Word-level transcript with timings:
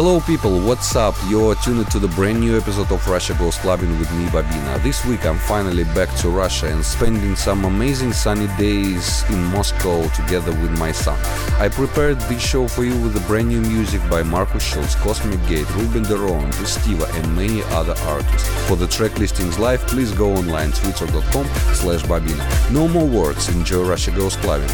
Hello 0.00 0.20
people, 0.20 0.60
what's 0.60 0.94
up? 0.94 1.16
You're 1.26 1.56
tuned 1.56 1.90
to 1.90 1.98
the 1.98 2.06
brand 2.06 2.38
new 2.38 2.56
episode 2.56 2.92
of 2.92 3.04
Russia 3.08 3.34
Goes 3.34 3.58
Clubbing 3.58 3.98
with 3.98 4.08
me, 4.12 4.26
Bobina. 4.26 4.80
This 4.80 5.04
week 5.04 5.26
I'm 5.26 5.38
finally 5.38 5.82
back 5.82 6.08
to 6.18 6.28
Russia 6.28 6.68
and 6.68 6.84
spending 6.84 7.34
some 7.34 7.64
amazing 7.64 8.12
sunny 8.12 8.46
days 8.56 9.28
in 9.28 9.42
Moscow 9.46 10.06
together 10.10 10.52
with 10.62 10.70
my 10.78 10.92
son. 10.92 11.18
I 11.58 11.68
prepared 11.68 12.20
this 12.20 12.40
show 12.40 12.68
for 12.68 12.84
you 12.84 12.96
with 13.02 13.12
the 13.12 13.26
brand 13.26 13.48
new 13.48 13.60
music 13.60 14.00
by 14.08 14.22
Markus 14.22 14.62
Schulz, 14.62 14.94
Cosmic 14.94 15.44
Gate, 15.48 15.68
Ruben 15.74 16.04
de 16.04 16.16
Ron, 16.16 16.48
Estiva 16.62 17.12
and 17.18 17.34
many 17.34 17.64
other 17.64 17.96
artists. 18.02 18.48
For 18.68 18.76
the 18.76 18.86
track 18.86 19.18
listings 19.18 19.58
live, 19.58 19.80
please 19.88 20.12
go 20.12 20.32
online 20.32 20.70
twitter.com 20.70 21.46
slash 21.74 22.04
Bobina. 22.04 22.46
No 22.70 22.86
more 22.86 23.04
words, 23.04 23.48
enjoy 23.48 23.82
Russia 23.82 24.12
Goes 24.12 24.36
Clubbing. 24.36 24.70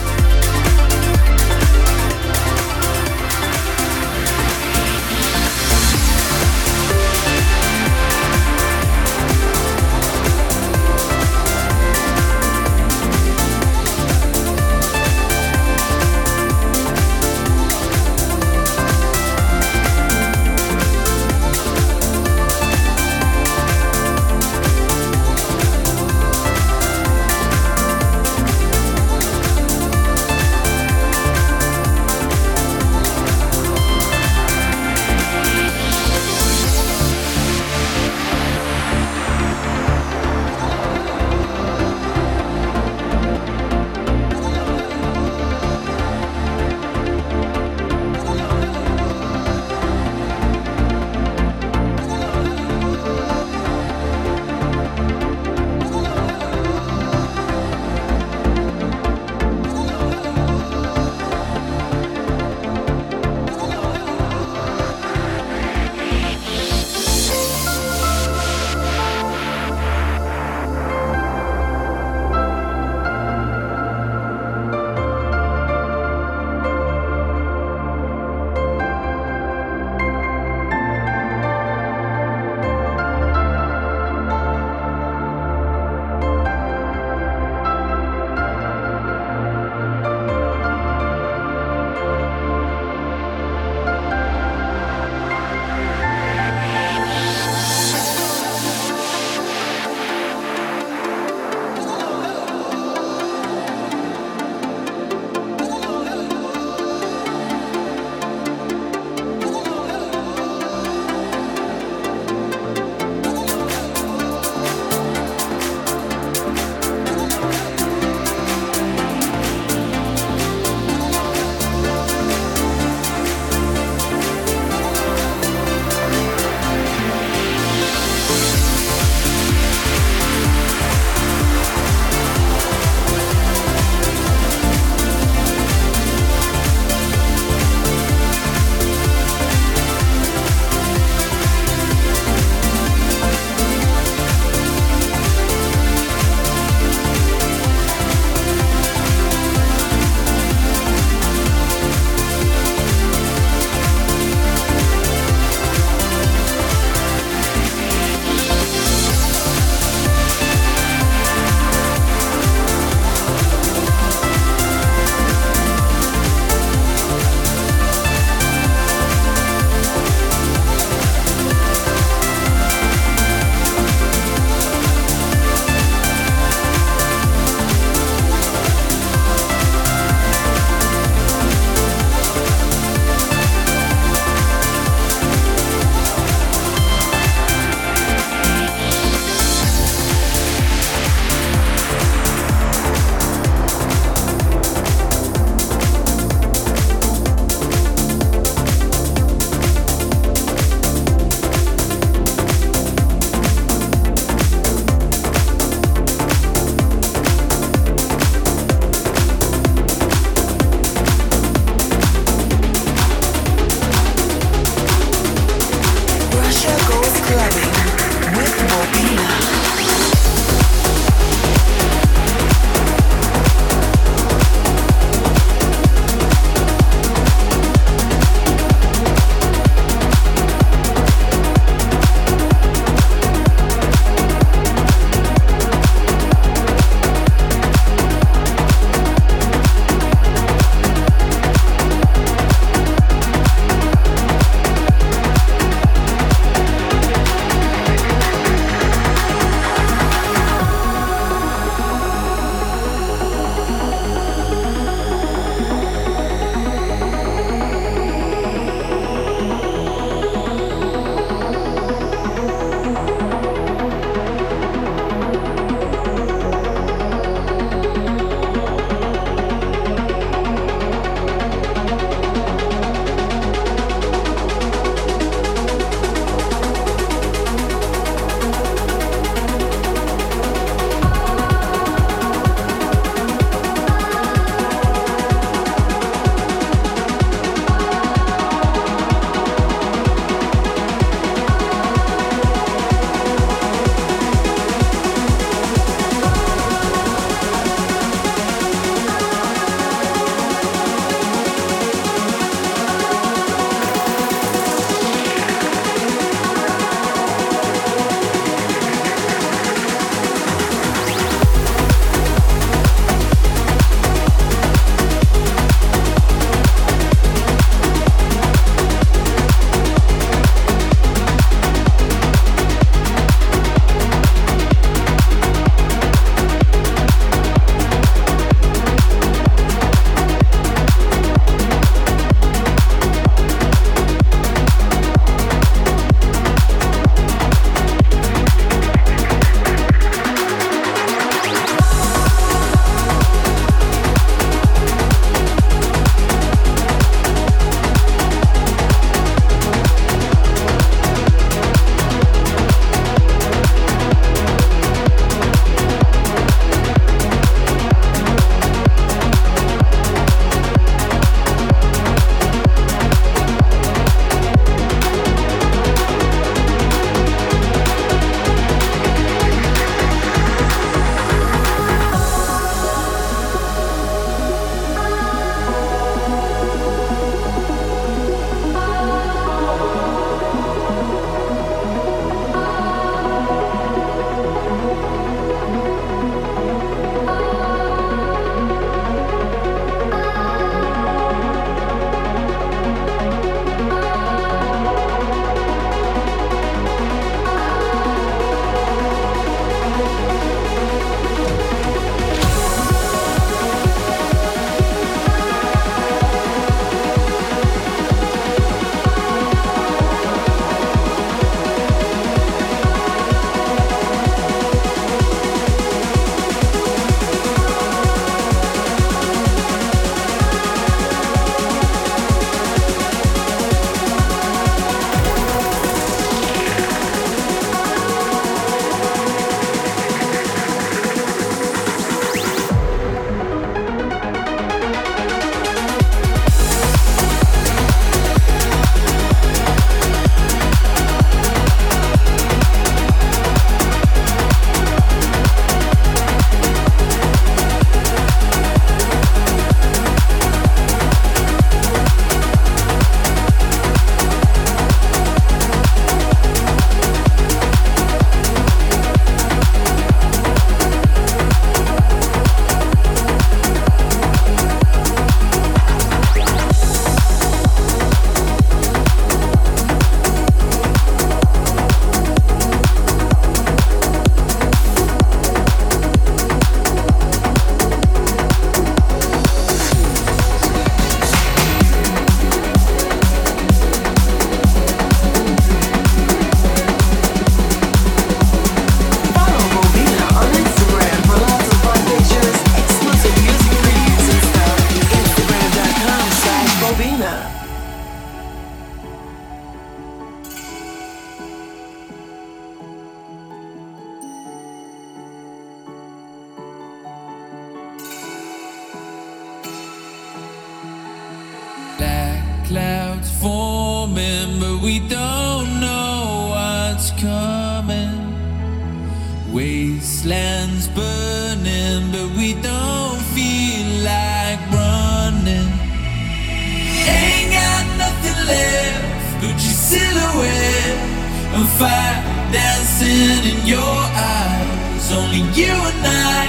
Fire 531.79 532.23
dancing 532.53 533.43
in 533.51 533.67
your 533.67 533.81
eyes. 533.81 535.13
Only 535.13 535.43
you 535.59 535.75
and 535.91 536.07
I 536.07 536.47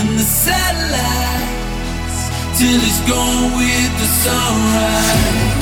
and 0.00 0.10
the 0.18 0.26
satellites 0.44 2.18
till 2.58 2.80
it's 2.88 3.00
gone 3.08 3.52
with 3.58 3.92
the 4.00 4.08
sunrise. 4.24 5.54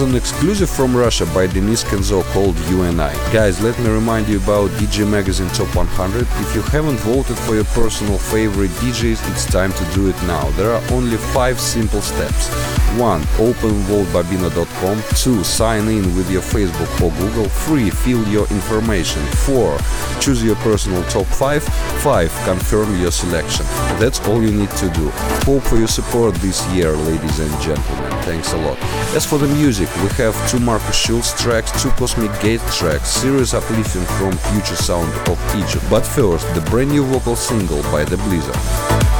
Was 0.00 0.10
an 0.10 0.14
exclusive 0.14 0.68
from 0.68 0.94
Russia 0.94 1.24
by 1.32 1.46
Denis 1.46 1.82
Kenzo 1.82 2.22
called 2.34 2.54
You 2.68 2.82
and 2.82 3.00
I. 3.00 3.14
Guys, 3.32 3.62
let 3.62 3.78
me 3.78 3.88
remind 3.88 4.28
you 4.28 4.36
about 4.36 4.68
DJ 4.72 5.08
Magazine 5.10 5.48
Top 5.54 5.74
100. 5.74 6.20
If 6.20 6.54
you 6.54 6.60
haven't 6.60 6.98
voted 6.98 7.38
for 7.38 7.54
your 7.54 7.64
personal 7.64 8.18
favorite 8.18 8.70
DJs, 8.72 9.32
it's 9.32 9.46
time 9.46 9.72
to 9.72 9.84
do 9.94 10.10
it 10.10 10.22
now. 10.24 10.50
There 10.50 10.70
are 10.70 10.82
only 10.92 11.16
5 11.16 11.58
simple 11.58 12.02
steps. 12.02 12.50
1. 12.96 13.20
Open 13.38 13.74
voteBobina.com 13.88 15.02
2. 15.16 15.44
Sign 15.44 15.88
in 15.88 16.16
with 16.16 16.30
your 16.30 16.42
Facebook 16.42 16.90
or 17.02 17.10
Google 17.18 17.48
3. 17.48 17.90
Fill 17.90 18.26
your 18.28 18.46
information 18.48 19.22
4. 19.46 19.78
Choose 20.20 20.42
your 20.42 20.56
personal 20.56 21.02
top 21.04 21.26
5 21.26 21.62
5. 21.62 22.42
Confirm 22.44 23.00
your 23.00 23.10
selection. 23.10 23.64
That's 23.98 24.20
all 24.28 24.42
you 24.42 24.52
need 24.52 24.70
to 24.70 24.88
do. 24.90 25.10
Hope 25.44 25.62
for 25.62 25.76
your 25.76 25.88
support 25.88 26.34
this 26.36 26.66
year, 26.68 26.92
ladies 26.92 27.38
and 27.38 27.50
gentlemen. 27.60 28.10
Thanks 28.22 28.52
a 28.52 28.56
lot. 28.58 28.78
As 29.14 29.24
for 29.24 29.38
the 29.38 29.48
music, 29.48 29.88
we 29.96 30.08
have 30.16 30.34
two 30.50 30.60
Markus 30.60 30.96
Schulz 30.96 31.32
tracks, 31.40 31.70
two 31.82 31.90
Cosmic 31.90 32.32
Gate 32.40 32.60
tracks, 32.72 33.08
serious 33.08 33.54
uplifting 33.54 34.04
from 34.18 34.32
Future 34.52 34.76
Sound 34.76 35.12
of 35.28 35.38
Egypt. 35.56 35.84
But 35.88 36.04
first, 36.04 36.52
the 36.54 36.60
brand 36.62 36.90
new 36.90 37.04
vocal 37.04 37.36
single 37.36 37.82
by 37.84 38.04
The 38.04 38.16
Blizzard. 38.16 39.15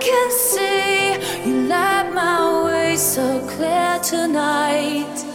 can 0.00 0.30
see 0.30 1.12
you 1.48 1.66
light 1.68 2.10
my 2.12 2.64
way 2.64 2.96
so 2.96 3.40
clear 3.48 3.98
tonight. 4.02 5.25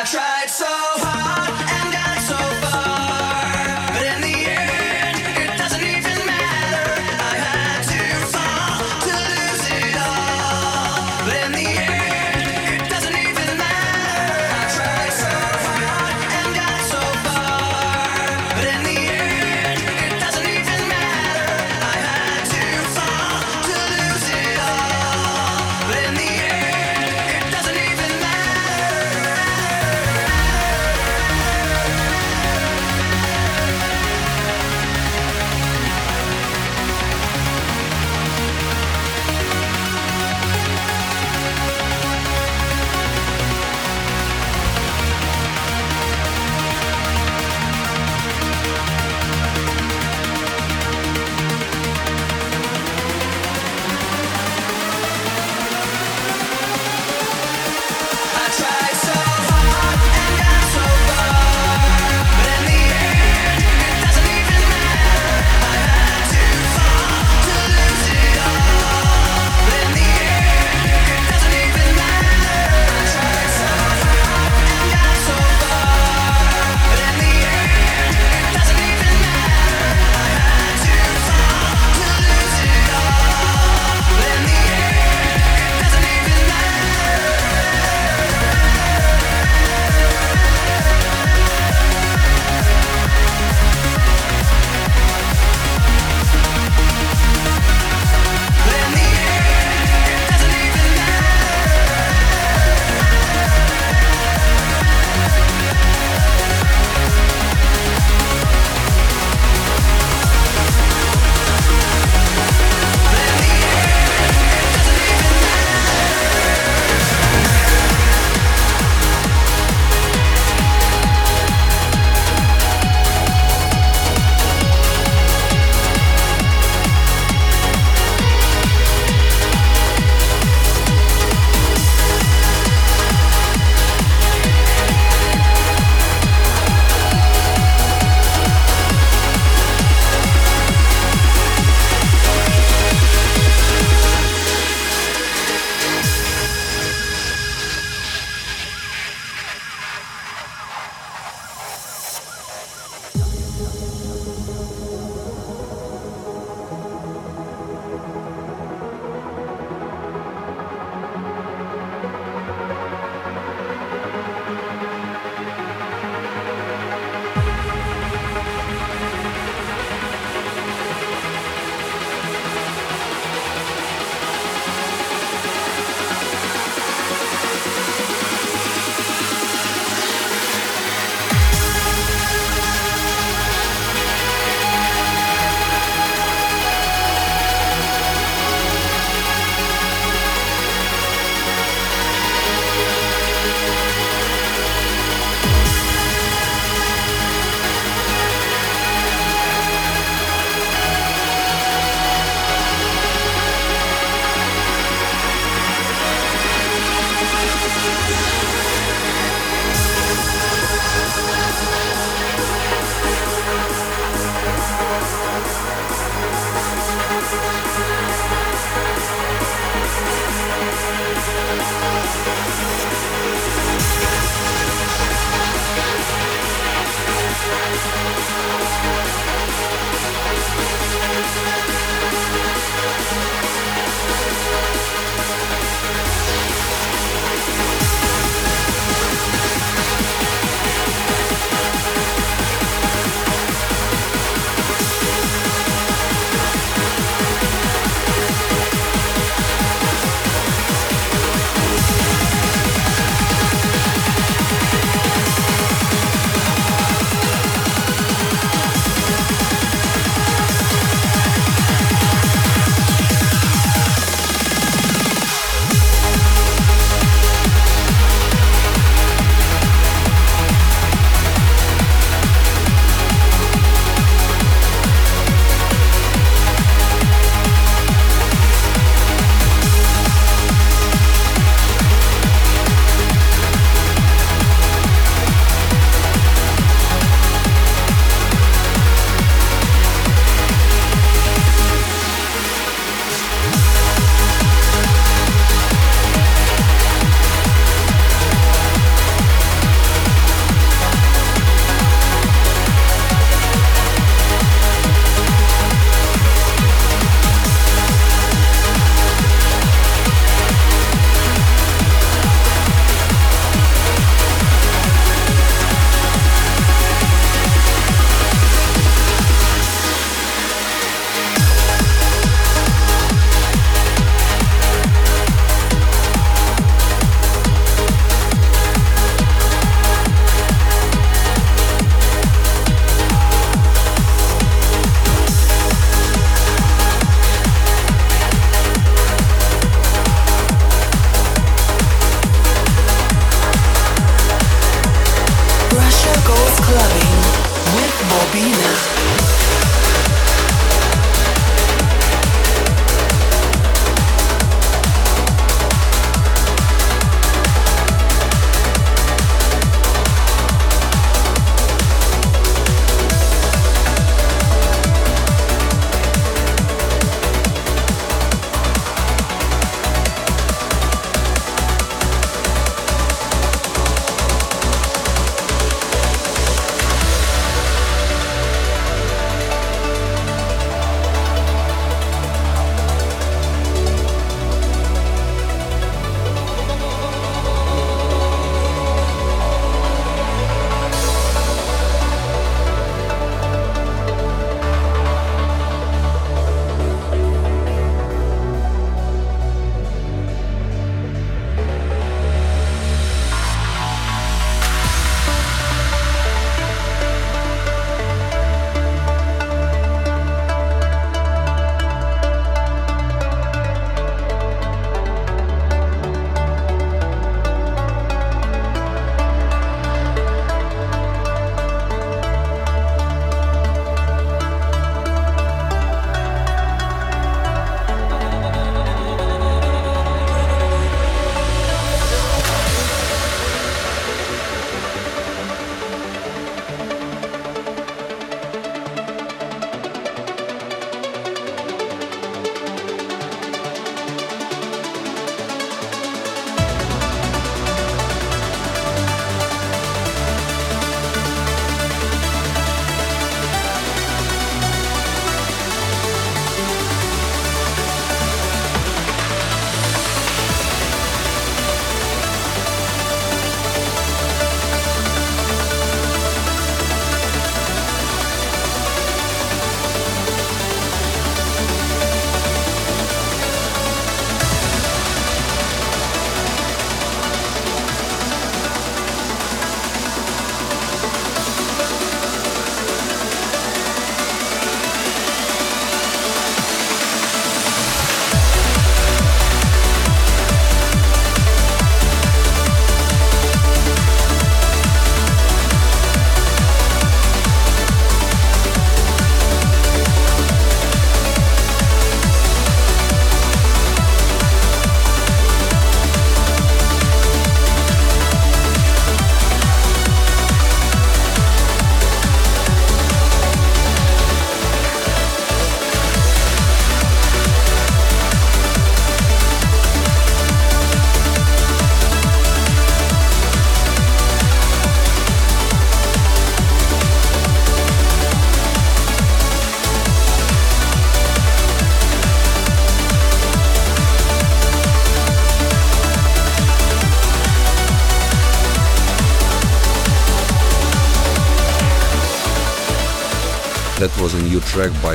In 0.00 0.04
tried 0.04 0.50
so 0.50 0.66
it 0.96 1.13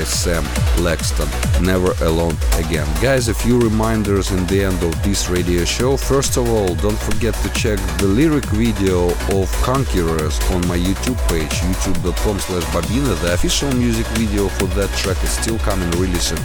Sam 0.10 0.44
Laxton, 0.78 1.30
Never 1.62 1.92
Alone 2.04 2.36
Again. 2.58 2.88
Guys, 3.02 3.28
a 3.28 3.34
few 3.34 3.60
reminders 3.60 4.32
in 4.32 4.46
the 4.48 4.64
end 4.64 4.82
of 4.84 5.02
this 5.04 5.30
radio 5.30 5.64
show. 5.66 5.96
First 5.98 6.38
of 6.38 6.50
all, 6.50 6.76
don't 6.76 7.00
forget 7.00 7.34
to 7.36 7.50
check 7.54 7.80
the 8.00 8.08
lyric 8.08 8.46
video 8.46 9.10
of 9.38 9.52
Conquerors 9.62 10.40
on 10.52 10.68
my 10.68 10.78
YouTube 10.78 11.20
page, 11.30 11.52
youtube.com 11.62 12.40
slash 12.40 12.64
bobina. 12.74 13.20
The 13.22 13.34
official 13.34 13.72
music 13.74 14.08
video 14.08 14.48
for 14.48 14.66
that 14.78 14.90
track 14.98 15.22
is 15.24 15.30
still 15.30 15.60
coming 15.60 15.90
really 15.92 16.20
soon. 16.20 16.40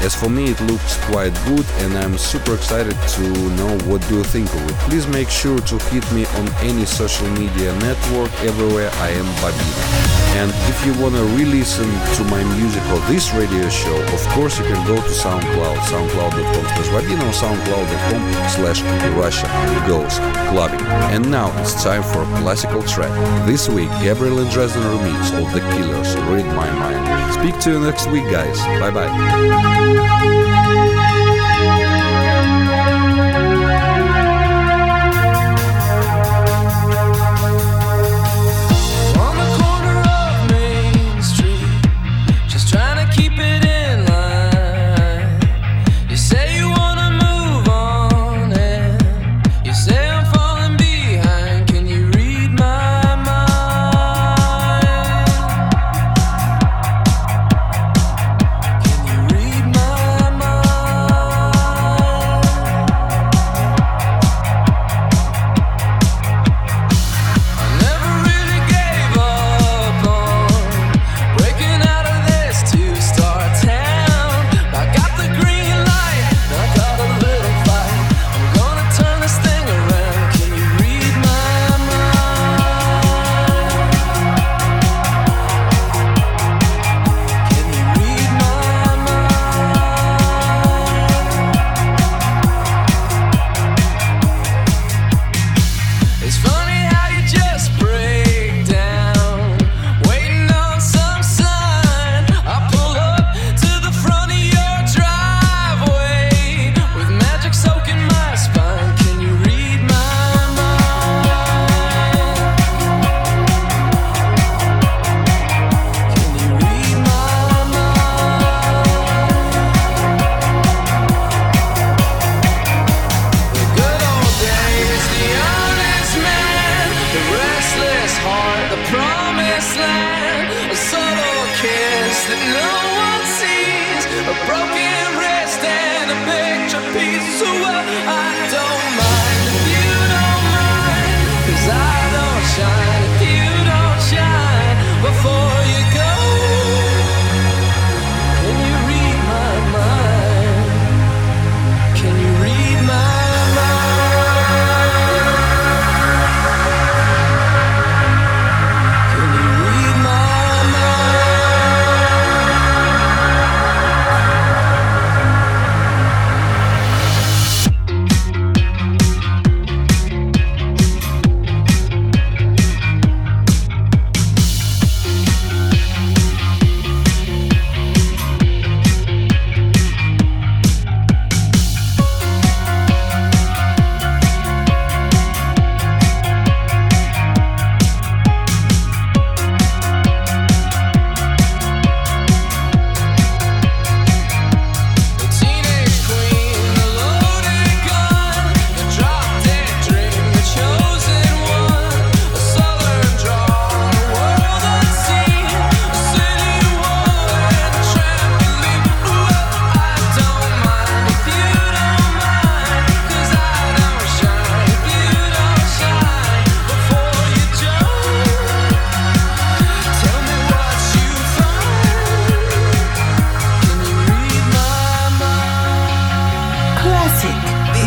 As 0.00 0.14
for 0.14 0.28
me, 0.28 0.50
it 0.50 0.60
looks 0.62 0.96
quite 1.06 1.34
good 1.46 1.66
and 1.82 1.96
I'm 1.98 2.16
super 2.18 2.54
excited 2.54 2.96
to 3.16 3.22
know 3.56 3.76
what 3.90 4.06
do 4.08 4.18
you 4.18 4.24
think 4.24 4.48
of 4.54 4.62
it. 4.70 4.76
Please 4.88 5.06
make 5.08 5.28
sure 5.28 5.58
to 5.58 5.78
hit 5.90 6.04
me 6.12 6.24
on 6.38 6.48
any 6.62 6.84
social 6.84 7.28
media 7.30 7.72
network. 7.80 8.32
Everywhere 8.44 8.90
I 8.94 9.10
am 9.10 9.26
Bobina. 9.42 10.18
And 10.38 10.52
if 10.70 10.86
you 10.86 10.92
want 11.02 11.14
to 11.16 11.24
re-listen 11.34 11.88
to 12.14 12.24
my 12.30 12.44
music 12.54 12.82
or 12.92 13.00
this 13.10 13.32
radio 13.34 13.68
show, 13.68 13.96
of 14.14 14.22
course 14.28 14.58
you 14.58 14.64
can 14.64 14.86
go 14.86 14.94
to 14.94 15.02
SoundCloud, 15.02 15.78
soundcloud.com 15.90 16.64
slash 16.64 16.88
bobina 16.94 17.24
or 17.26 17.34
soundcloud.com 17.34 18.22
slash 18.50 18.82
Russia 19.16 19.46
Goes 19.88 20.18
Clubbing. 20.50 20.84
And 21.10 21.28
now 21.30 21.50
it's 21.60 21.82
time 21.82 22.02
for 22.02 22.22
a 22.22 22.40
classical 22.40 22.82
track. 22.84 23.10
This 23.46 23.68
week, 23.68 23.90
Gabriel 24.00 24.38
and 24.38 24.50
Dresden 24.50 24.82
remix 24.82 25.32
of 25.36 25.52
The 25.52 25.60
Killers, 25.72 26.14
Read 26.28 26.46
My 26.54 26.70
Mind. 26.70 27.34
Speak 27.34 27.58
to 27.62 27.72
you 27.72 27.80
next 27.80 28.06
week, 28.08 28.24
guys. 28.30 28.58
Bye 28.80 28.90
bye 28.90 29.86
bye. 29.94 30.57